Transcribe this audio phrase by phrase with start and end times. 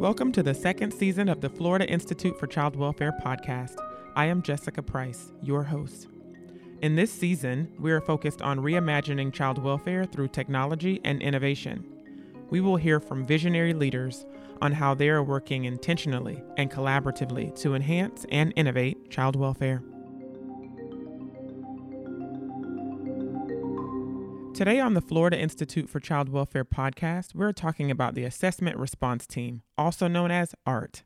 [0.00, 3.76] Welcome to the second season of the Florida Institute for Child Welfare podcast.
[4.16, 6.08] I am Jessica Price, your host.
[6.80, 11.84] In this season, we are focused on reimagining child welfare through technology and innovation.
[12.48, 14.24] We will hear from visionary leaders
[14.62, 19.82] on how they are working intentionally and collaboratively to enhance and innovate child welfare.
[24.52, 29.26] Today on the Florida Institute for Child Welfare podcast, we're talking about the Assessment Response
[29.26, 31.04] Team, also known as ART.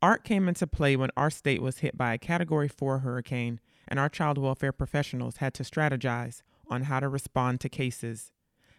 [0.00, 4.00] ART came into play when our state was hit by a Category 4 hurricane, and
[4.00, 8.32] our child welfare professionals had to strategize on how to respond to cases.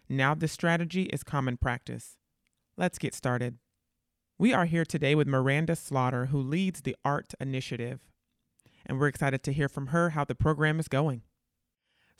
[0.08, 2.18] Now, this strategy is common practice.
[2.76, 3.58] Let's get started.
[4.38, 8.00] We are here today with Miranda Slaughter, who leads the ART initiative,
[8.84, 11.22] and we're excited to hear from her how the program is going.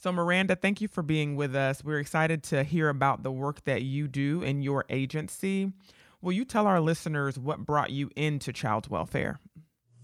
[0.05, 1.83] So, Miranda, thank you for being with us.
[1.83, 5.73] We're excited to hear about the work that you do in your agency.
[6.21, 9.41] Will you tell our listeners what brought you into child welfare?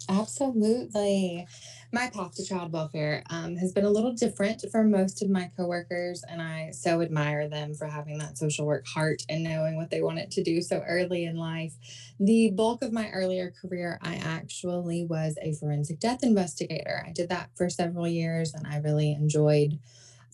[0.08, 1.46] Absolutely.
[1.92, 5.50] My path to child welfare um, has been a little different for most of my
[5.56, 9.90] coworkers, and I so admire them for having that social work heart and knowing what
[9.90, 11.74] they wanted to do so early in life.
[12.18, 17.04] The bulk of my earlier career, I actually was a forensic death investigator.
[17.06, 19.78] I did that for several years, and I really enjoyed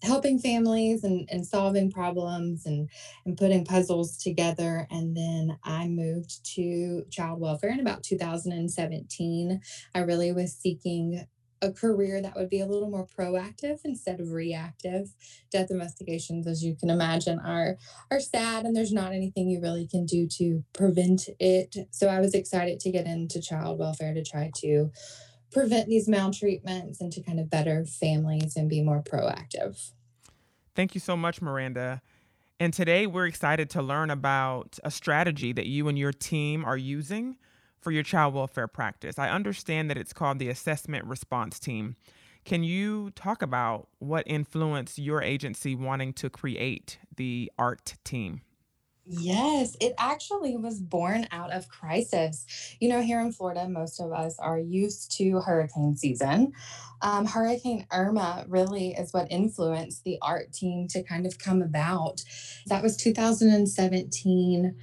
[0.03, 2.89] helping families and, and solving problems and,
[3.25, 4.87] and putting puzzles together.
[4.91, 9.61] And then I moved to child welfare in about 2017.
[9.95, 11.27] I really was seeking
[11.63, 15.09] a career that would be a little more proactive instead of reactive.
[15.51, 17.77] Death investigations, as you can imagine, are
[18.11, 21.75] are sad and there's not anything you really can do to prevent it.
[21.91, 24.91] So I was excited to get into child welfare to try to
[25.53, 29.91] prevent these maltreatments and to kind of better families and be more proactive.
[30.75, 32.03] Thank you so much, Miranda.
[32.59, 36.77] And today we're excited to learn about a strategy that you and your team are
[36.77, 37.37] using
[37.81, 39.19] for your child welfare practice.
[39.19, 41.97] I understand that it's called the Assessment Response Team.
[42.45, 48.41] Can you talk about what influenced your agency wanting to create the ART team?
[49.09, 52.45] Yes, it actually was born out of crisis.
[52.81, 56.53] You know, here in Florida, most of us are used to hurricane season.
[57.03, 62.25] Um, hurricane Irma really is what influenced the art team to kind of come about.
[62.67, 64.75] That was 2017.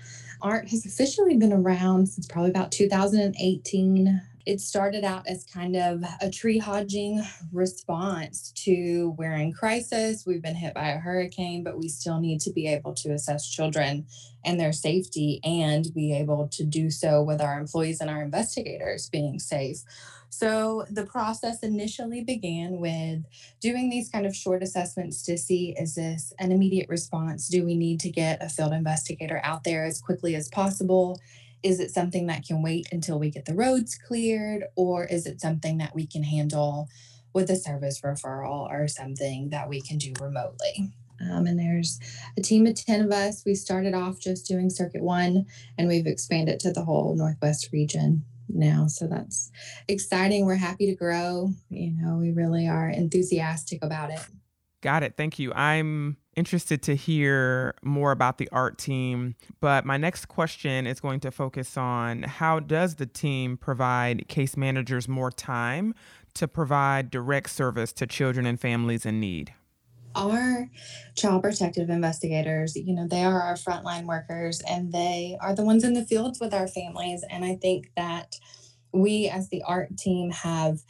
[0.42, 6.04] Art has officially been around since probably about 2018 it started out as kind of
[6.22, 10.26] a triaging response to we're in crisis.
[10.26, 13.48] We've been hit by a hurricane, but we still need to be able to assess
[13.48, 14.06] children
[14.44, 19.10] and their safety and be able to do so with our employees and our investigators
[19.10, 19.84] being safe.
[20.30, 23.24] So the process initially began with
[23.62, 27.48] doing these kind of short assessments to see is this an immediate response?
[27.48, 31.20] Do we need to get a field investigator out there as quickly as possible?
[31.64, 35.42] Is it something that can wait until we get the roads cleared or is it
[35.42, 36.90] something that we can handle
[37.34, 40.92] with a service referral or something that we can do remotely?
[41.22, 42.00] Um, and there's
[42.38, 43.44] a team of 10 of us.
[43.46, 45.46] We started off just doing circuit one
[45.78, 49.52] and we've expanded to the whole northwest region now so that's
[49.88, 50.46] exciting.
[50.46, 51.52] We're happy to grow.
[51.70, 54.20] You know we really are enthusiastic about it.
[54.82, 55.16] Got it.
[55.16, 55.54] Thank you.
[55.54, 59.36] I'm interested to hear more about the art team.
[59.60, 64.58] But my next question is going to focus on how does the team provide case
[64.58, 65.94] managers more time
[66.36, 69.54] to provide direct service to children and families in need?
[70.16, 70.70] Our
[71.16, 75.84] child protective investigators, you know, they are our frontline workers and they are the ones
[75.84, 77.24] in the fields with our families.
[77.30, 78.36] And I think that
[78.92, 80.82] we, as the art team, have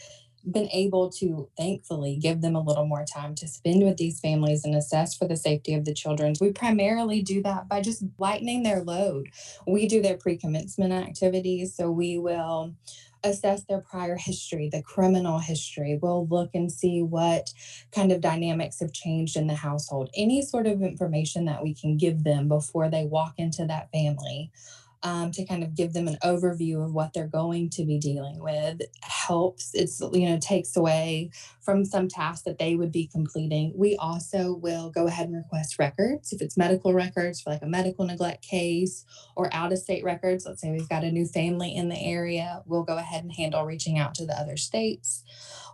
[0.49, 4.65] been able to thankfully give them a little more time to spend with these families
[4.65, 6.33] and assess for the safety of the children.
[6.41, 9.29] We primarily do that by just lightening their load.
[9.67, 12.75] We do their pre commencement activities, so we will
[13.23, 15.97] assess their prior history, the criminal history.
[16.01, 17.53] We'll look and see what
[17.91, 21.97] kind of dynamics have changed in the household, any sort of information that we can
[21.97, 24.51] give them before they walk into that family
[25.03, 28.39] um, to kind of give them an overview of what they're going to be dealing
[28.39, 28.81] with.
[29.01, 33.73] Helps it's you know takes away from some tasks that they would be completing.
[33.75, 36.31] We also will go ahead and request records.
[36.33, 39.05] If it's medical records for like a medical neglect case
[39.35, 42.61] or out of state records let's say we've got a new family in the area
[42.65, 45.23] we'll go ahead and handle reaching out to the other states.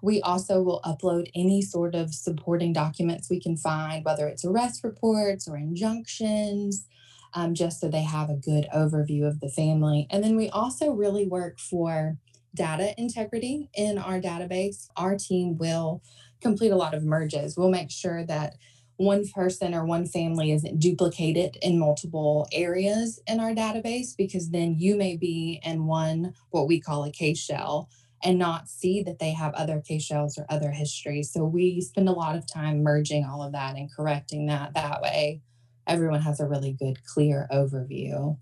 [0.02, 4.84] We also will upload any sort of supporting documents we can find whether it's arrest
[4.84, 6.88] reports or injunctions
[7.34, 10.08] um, just so they have a good overview of the family.
[10.10, 12.18] And then we also really work for
[12.56, 14.88] data integrity in our database.
[14.98, 16.02] Our team will
[16.42, 17.58] complete a lot of merges.
[17.58, 18.56] We'll make sure that
[18.98, 24.76] one person or one family isn't duplicated in multiple areas in our database because then
[24.78, 27.90] you may be in one what we call a case shell
[28.22, 31.32] and not see that they have other case shells or other histories.
[31.32, 35.02] So we spend a lot of time merging all of that and correcting that that
[35.02, 35.42] way
[35.90, 38.38] everyone has a really good clear overview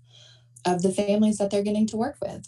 [0.64, 2.46] of the families that they're getting to work with.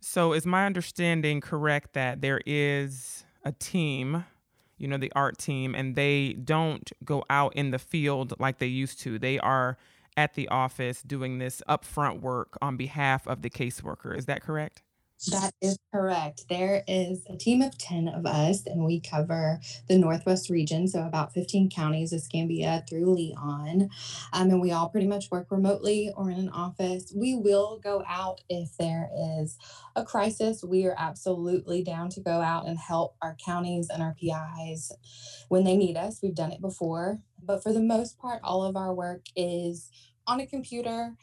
[0.00, 4.24] So is my understanding correct that there is a team
[4.78, 8.66] you know, the art team, and they don't go out in the field like they
[8.66, 9.18] used to.
[9.18, 9.78] They are
[10.16, 14.16] at the office doing this upfront work on behalf of the caseworker.
[14.16, 14.82] Is that correct?
[15.30, 16.44] That is correct.
[16.50, 21.02] There is a team of 10 of us, and we cover the Northwest region, so
[21.02, 23.88] about 15 counties, Escambia through Leon.
[24.32, 27.12] Um, and we all pretty much work remotely or in an office.
[27.16, 29.08] We will go out if there
[29.40, 29.56] is
[29.96, 30.62] a crisis.
[30.62, 34.92] We are absolutely down to go out and help our counties and our PIs
[35.48, 36.20] when they need us.
[36.22, 39.90] We've done it before, but for the most part, all of our work is
[40.26, 41.14] on a computer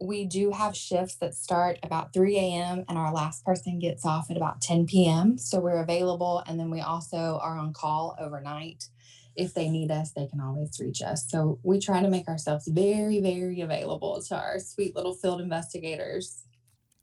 [0.00, 2.84] we do have shifts that start about 3 a.m.
[2.88, 5.38] and our last person gets off at about 10 p.m.
[5.38, 6.42] So we're available.
[6.46, 8.88] And then we also are on call overnight.
[9.34, 11.28] If they need us, they can always reach us.
[11.28, 16.44] So we try to make ourselves very, very available to our sweet little field investigators.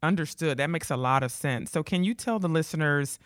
[0.02, 0.58] Understood.
[0.58, 1.72] That makes a lot of sense.
[1.72, 3.18] So, can you tell the listeners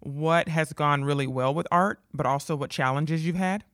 [0.00, 3.64] what has gone really well with art, but also what challenges you've had?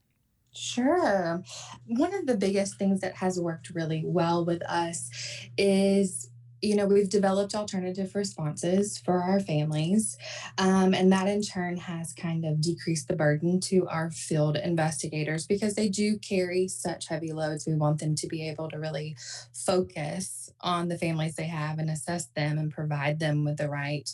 [0.57, 1.43] Sure.
[1.87, 5.11] One of the biggest things that has worked really well with us
[5.59, 6.31] is
[6.63, 10.17] you know, we've developed alternative responses for our families.
[10.57, 15.47] Um, and that in turn has kind of decreased the burden to our field investigators
[15.47, 17.67] because they do carry such heavy loads.
[17.67, 19.15] We want them to be able to really
[19.53, 24.09] focus on the families they have and assess them and provide them with the right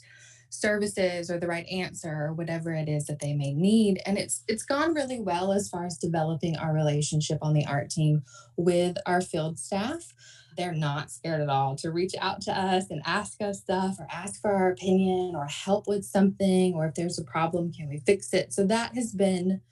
[0.51, 4.03] services or the right answer or whatever it is that they may need.
[4.05, 7.91] And it's it's gone really well as far as developing our relationship on the art
[7.91, 8.23] team
[8.57, 10.13] with our field staff.
[10.57, 14.07] They're not scared at all to reach out to us and ask us stuff or
[14.13, 17.99] ask for our opinion or help with something or if there's a problem can we
[17.99, 18.53] fix it?
[18.53, 19.63] So that has been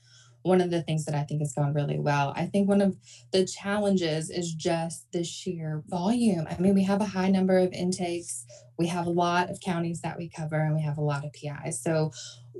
[0.42, 2.32] one of the things that I think has gone really well.
[2.36, 2.96] I think one of
[3.32, 6.46] the challenges is just the sheer volume.
[6.48, 8.46] I mean, we have a high number of intakes,
[8.78, 11.32] we have a lot of counties that we cover, and we have a lot of
[11.32, 11.82] PIs.
[11.82, 12.12] So,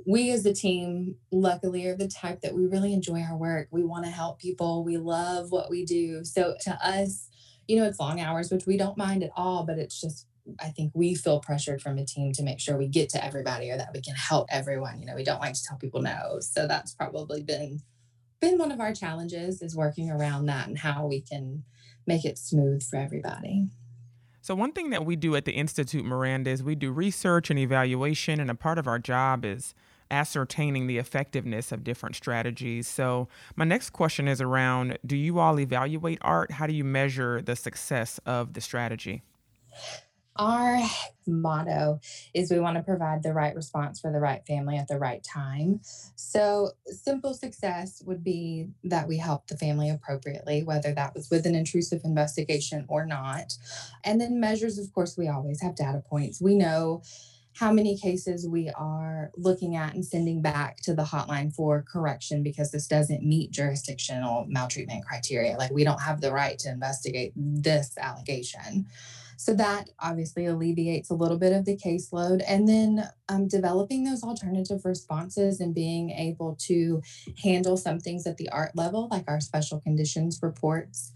[0.05, 3.67] we as a team, luckily, are the type that we really enjoy our work.
[3.69, 6.23] We want to help people, we love what we do.
[6.23, 7.29] So, to us,
[7.67, 10.25] you know, it's long hours, which we don't mind at all, but it's just
[10.59, 13.71] I think we feel pressured from a team to make sure we get to everybody
[13.71, 14.99] or that we can help everyone.
[14.99, 16.39] You know, we don't like to tell people no.
[16.41, 17.81] So that's probably been
[18.39, 21.63] been one of our challenges is working around that and how we can
[22.07, 23.67] make it smooth for everybody.
[24.41, 27.59] So, one thing that we do at the Institute, Miranda, is we do research and
[27.59, 29.75] evaluation, and a part of our job is
[30.09, 32.87] ascertaining the effectiveness of different strategies.
[32.87, 36.51] So, my next question is around do you all evaluate art?
[36.51, 39.23] How do you measure the success of the strategy?
[40.35, 40.79] Our
[41.27, 41.99] motto
[42.33, 45.23] is we want to provide the right response for the right family at the right
[45.23, 45.81] time.
[46.15, 51.45] So, simple success would be that we help the family appropriately, whether that was with
[51.45, 53.53] an intrusive investigation or not.
[54.03, 56.41] And then, measures, of course, we always have data points.
[56.41, 57.03] We know
[57.55, 62.41] how many cases we are looking at and sending back to the hotline for correction
[62.41, 65.57] because this doesn't meet jurisdictional maltreatment criteria.
[65.57, 68.85] Like, we don't have the right to investigate this allegation.
[69.39, 72.43] So that obviously alleviates a little bit of the caseload.
[72.45, 77.01] And then um, developing those alternative responses and being able to
[77.41, 81.13] handle some things at the art level, like our special conditions reports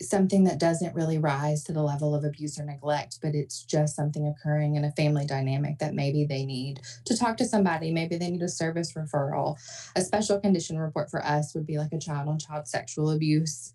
[0.00, 3.94] something that doesn't really rise to the level of abuse or neglect, but it's just
[3.94, 7.92] something occurring in a family dynamic that maybe they need to talk to somebody.
[7.92, 9.58] Maybe they need a service referral.
[9.96, 13.74] A special condition report for us would be like a child on child sexual abuse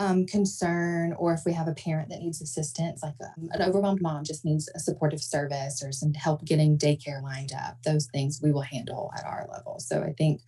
[0.00, 4.00] um, concern, or if we have a parent that needs assistance, like um, an overwhelmed
[4.00, 8.40] mom just needs a supportive service or some help getting daycare lined up, those things
[8.42, 9.78] we will handle at our level.
[9.78, 10.40] So I think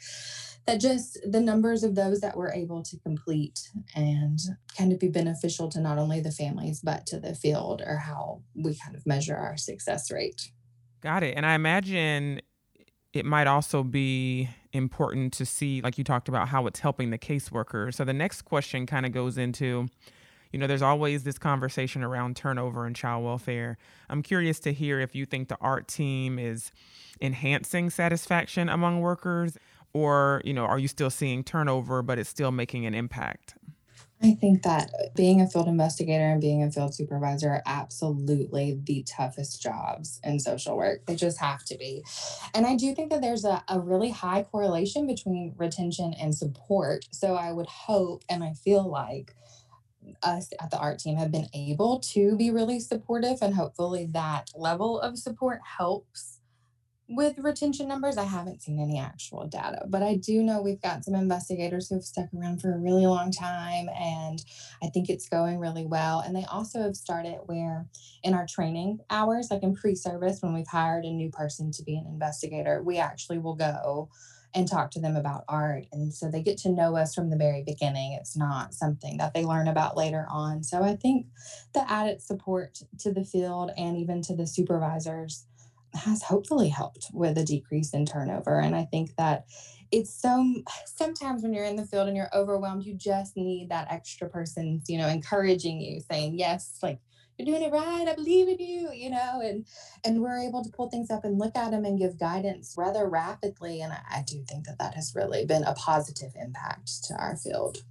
[0.67, 4.39] that just the numbers of those that we're able to complete and
[4.79, 8.41] kind of be beneficial to not only the families but to the field or how
[8.55, 10.51] we kind of measure our success rate.
[11.03, 11.37] Got it.
[11.37, 12.41] And I imagine
[13.13, 17.19] it might also be important to see, like you talked about, how it's helping the
[17.19, 17.93] caseworker.
[17.93, 19.89] So the next question kind of goes into,
[20.53, 23.79] you know, there's always this conversation around turnover and child welfare.
[24.09, 26.73] I'm curious to hear if you think the art team is
[27.21, 29.57] enhancing satisfaction among workers
[29.93, 33.55] or you know are you still seeing turnover but it's still making an impact
[34.23, 38.81] I think that uh, being a field investigator and being a field supervisor are absolutely
[38.85, 41.07] the toughest jobs in social work.
[41.07, 42.05] They just have to be.
[42.55, 47.07] And I do think that there's a, a really high correlation between retention and support.
[47.11, 49.35] So I would hope and I feel like
[50.23, 54.51] us at the art team have been able to be really supportive and hopefully that
[54.55, 56.32] level of support helps
[57.09, 61.05] with retention numbers, I haven't seen any actual data, but I do know we've got
[61.05, 64.43] some investigators who have stuck around for a really long time, and
[64.83, 66.21] I think it's going really well.
[66.21, 67.87] And they also have started where
[68.23, 71.83] in our training hours, like in pre service, when we've hired a new person to
[71.83, 74.09] be an investigator, we actually will go
[74.55, 75.87] and talk to them about art.
[75.93, 78.13] And so they get to know us from the very beginning.
[78.13, 80.63] It's not something that they learn about later on.
[80.63, 81.27] So I think
[81.73, 85.47] the added support to the field and even to the supervisors
[85.95, 88.61] has hopefully helped with a decrease in turnover.
[88.61, 89.47] And I think that
[89.91, 93.93] it's so sometimes when you're in the field and you're overwhelmed, you just need that
[93.93, 96.99] extra person, you know, encouraging you, saying, Yes, like
[97.39, 98.07] you're doing it right.
[98.09, 99.67] I believe in you, you know, and
[100.05, 103.09] and we're able to pull things up and look at them and give guidance rather
[103.09, 103.81] rapidly.
[103.81, 107.37] And I, I do think that that has really been a positive impact to our
[107.37, 107.85] field.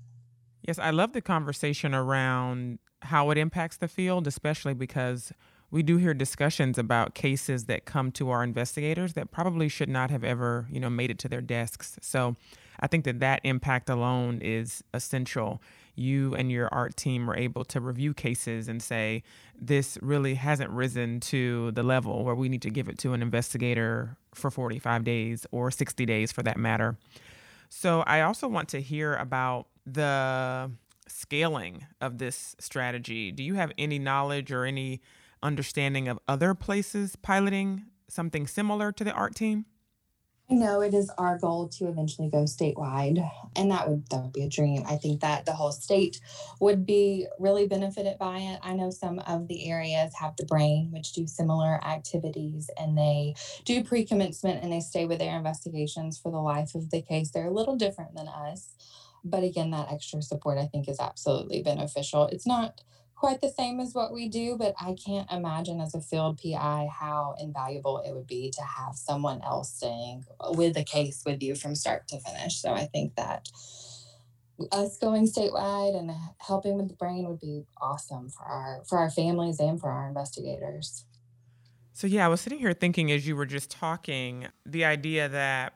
[0.61, 5.31] Yes, I love the conversation around how it impacts the field, especially because
[5.71, 10.11] we do hear discussions about cases that come to our investigators that probably should not
[10.11, 11.97] have ever, you know, made it to their desks.
[12.01, 12.35] So
[12.79, 15.61] I think that that impact alone is essential.
[15.95, 19.23] You and your art team are able to review cases and say,
[19.59, 23.21] this really hasn't risen to the level where we need to give it to an
[23.21, 26.97] investigator for 45 days or 60 days for that matter.
[27.69, 30.71] So I also want to hear about the
[31.07, 33.31] scaling of this strategy.
[33.31, 35.01] Do you have any knowledge or any
[35.43, 39.65] understanding of other places piloting something similar to the art team?
[40.51, 44.33] I know it is our goal to eventually go statewide, and that would that would
[44.33, 44.83] be a dream.
[44.85, 46.19] I think that the whole state
[46.59, 48.59] would be really benefited by it.
[48.61, 53.35] I know some of the areas have the brain, which do similar activities, and they
[53.63, 57.31] do pre-commencement and they stay with their investigations for the life of the case.
[57.31, 58.75] They're a little different than us,
[59.23, 62.27] but again, that extra support I think is absolutely beneficial.
[62.27, 62.81] It's not
[63.21, 66.89] quite the same as what we do, but I can't imagine as a field PI
[66.91, 70.25] how invaluable it would be to have someone else staying
[70.55, 72.59] with the case with you from start to finish.
[72.59, 73.47] So I think that
[74.71, 76.09] us going statewide and
[76.39, 80.07] helping with the brain would be awesome for our for our families and for our
[80.07, 81.05] investigators.
[81.93, 85.73] So yeah, I was sitting here thinking as you were just talking, the idea that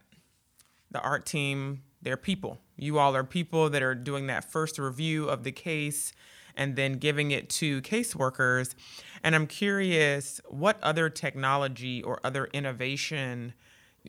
[0.89, 2.59] the art team, they're people.
[2.75, 6.11] You all are people that are doing that first review of the case
[6.57, 8.75] and then giving it to caseworkers.
[9.23, 13.53] And I'm curious what other technology or other innovation.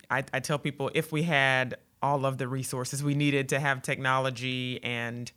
[0.09, 3.81] I, I tell people if we had all of the resources we needed to have
[3.81, 5.31] technology and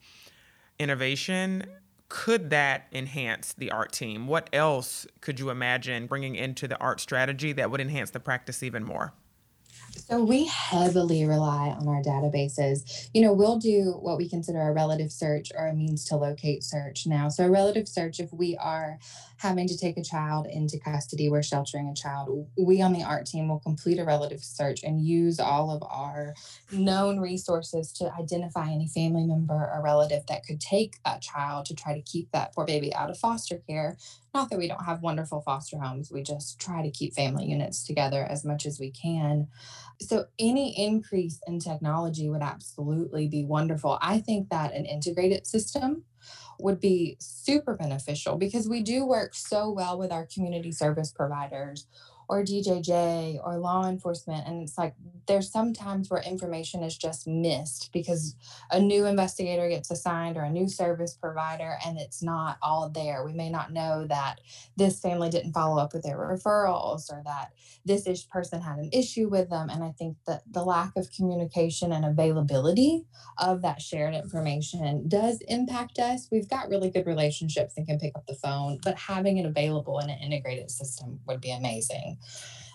[0.79, 1.65] innovation,
[2.09, 4.27] could that enhance the art team?
[4.27, 8.63] What else could you imagine bringing into the art strategy that would enhance the practice
[8.63, 9.15] even more?
[10.11, 13.09] So we heavily rely on our databases.
[13.15, 16.65] You know, we'll do what we consider a relative search or a means to locate
[16.65, 17.29] search now.
[17.29, 18.99] So a relative search, if we are
[19.37, 23.25] having to take a child into custody, we're sheltering a child, we on the art
[23.25, 26.35] team will complete a relative search and use all of our
[26.73, 31.75] known resources to identify any family member or relative that could take that child to
[31.75, 33.97] try to keep that poor baby out of foster care.
[34.33, 37.85] Not that we don't have wonderful foster homes, we just try to keep family units
[37.85, 39.49] together as much as we can.
[40.01, 43.99] So, any increase in technology would absolutely be wonderful.
[44.01, 46.05] I think that an integrated system
[46.59, 51.87] would be super beneficial because we do work so well with our community service providers
[52.31, 54.47] or DJJ or law enforcement.
[54.47, 54.95] And it's like
[55.27, 58.37] there's sometimes where information is just missed because
[58.71, 63.25] a new investigator gets assigned or a new service provider and it's not all there.
[63.25, 64.41] We may not know that
[64.77, 67.51] this family didn't follow up with their referrals or that
[67.85, 69.69] this ish person had an issue with them.
[69.69, 73.07] And I think that the lack of communication and availability
[73.39, 76.29] of that shared information does impact us.
[76.31, 79.99] We've got really good relationships and can pick up the phone, but having it available
[79.99, 82.19] in an integrated system would be amazing.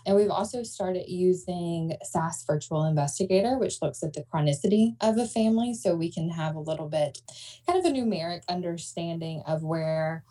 [0.06, 5.26] And we've also started using SAS Virtual Investigator, which looks at the chronicity of a
[5.26, 5.74] family.
[5.74, 7.22] So we can have a little bit
[7.68, 10.24] kind of a numeric understanding of where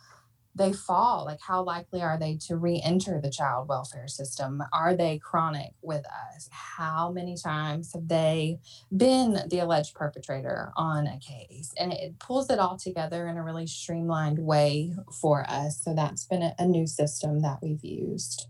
[0.56, 4.62] they fall like how likely are they to re-enter the child welfare system?
[4.72, 6.48] Are they chronic with us?
[6.52, 8.60] How many times have they
[8.96, 11.72] been the alleged perpetrator on a case?
[11.76, 15.82] And it pulls it all together in a really streamlined way for us.
[15.82, 18.46] So that's been a, a new system that we've used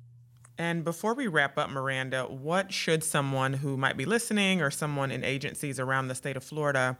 [0.59, 5.11] and before we wrap up, Miranda, what should someone who might be listening or someone
[5.11, 6.97] in agencies around the state of Florida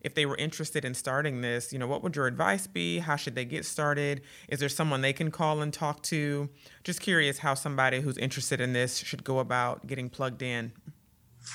[0.00, 2.98] if they were interested in starting this, you know, what would your advice be?
[2.98, 4.22] How should they get started?
[4.48, 6.48] Is there someone they can call and talk to?
[6.84, 10.72] Just curious how somebody who's interested in this should go about getting plugged in.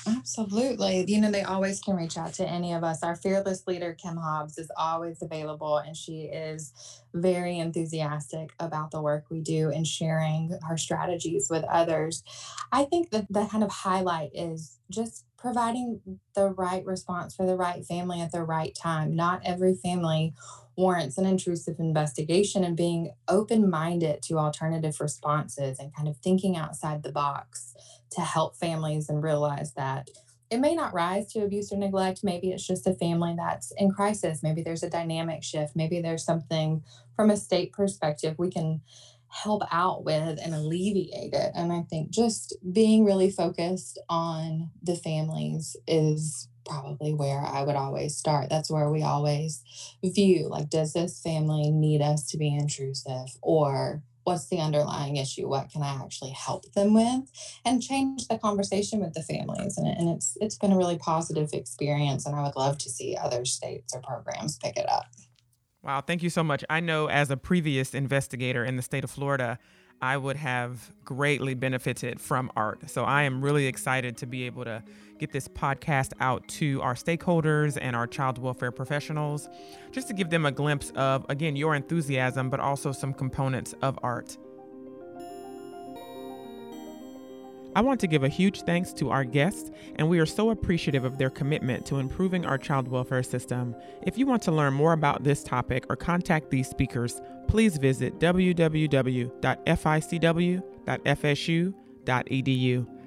[0.06, 1.04] Absolutely.
[1.08, 3.02] You know, they always can reach out to any of us.
[3.02, 6.72] Our fearless leader, Kim Hobbs, is always available, and she is
[7.14, 12.22] very enthusiastic about the work we do and sharing her strategies with others.
[12.72, 16.00] I think that the kind of highlight is just providing
[16.34, 19.14] the right response for the right family at the right time.
[19.14, 20.34] Not every family
[20.76, 26.56] warrants an intrusive investigation and being open minded to alternative responses and kind of thinking
[26.56, 27.74] outside the box
[28.14, 30.10] to help families and realize that
[30.50, 32.20] it may not rise to abuse or neglect.
[32.22, 34.42] Maybe it's just a family that's in crisis.
[34.42, 35.74] Maybe there's a dynamic shift.
[35.74, 36.84] Maybe there's something
[37.16, 38.82] from a state perspective we can
[39.28, 41.50] help out with and alleviate it.
[41.56, 47.74] And I think just being really focused on the families is probably where I would
[47.74, 48.48] always start.
[48.48, 49.62] That's where we always
[50.04, 53.36] view like, does this family need us to be intrusive?
[53.42, 55.48] Or what's the underlying issue?
[55.48, 57.30] What can I actually help them with?
[57.64, 59.78] And change the conversation with the families.
[59.78, 62.26] And, and it's it's been a really positive experience.
[62.26, 65.06] And I would love to see other states or programs pick it up.
[65.82, 66.64] Wow, thank you so much.
[66.70, 69.58] I know as a previous investigator in the state of Florida,
[70.04, 72.90] I would have greatly benefited from ART.
[72.90, 74.82] So I am really excited to be able to
[75.18, 79.48] get this podcast out to our stakeholders and our child welfare professionals,
[79.92, 83.98] just to give them a glimpse of, again, your enthusiasm, but also some components of
[84.02, 84.36] ART.
[87.74, 91.04] I want to give a huge thanks to our guests, and we are so appreciative
[91.04, 93.74] of their commitment to improving our child welfare system.
[94.02, 98.20] If you want to learn more about this topic or contact these speakers, please visit
[98.20, 98.80] www.ficw.fsu.edu.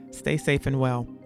[0.10, 1.17] Stay safe and well.